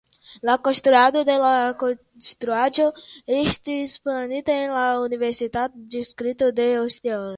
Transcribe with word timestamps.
La 0.47 0.53
konstruado 0.67 1.21
de 1.27 1.33
la 1.41 1.51
konstruaĵo 1.83 2.87
estis 3.41 3.93
planita 4.07 4.57
en 4.65 4.75
la 4.79 4.87
universitata 5.05 5.87
distrikto 5.99 6.49
de 6.63 6.67
Hostihora. 6.73 7.27